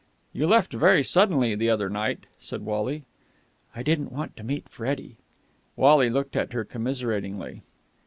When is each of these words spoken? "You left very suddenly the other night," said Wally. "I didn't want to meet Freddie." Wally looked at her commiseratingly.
"You 0.33 0.47
left 0.47 0.73
very 0.73 1.03
suddenly 1.03 1.53
the 1.53 1.69
other 1.69 1.87
night," 1.87 2.25
said 2.39 2.63
Wally. 2.65 3.03
"I 3.75 3.83
didn't 3.83 4.11
want 4.11 4.35
to 4.35 4.43
meet 4.43 4.67
Freddie." 4.67 5.17
Wally 5.75 6.09
looked 6.09 6.35
at 6.35 6.53
her 6.53 6.65
commiseratingly. 6.65 7.61